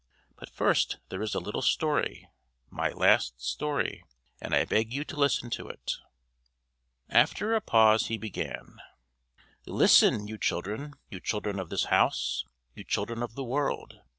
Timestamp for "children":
10.39-10.95, 11.19-11.59, 12.83-13.21